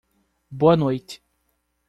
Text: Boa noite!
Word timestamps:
Boa 0.49 0.75
noite! 0.75 1.23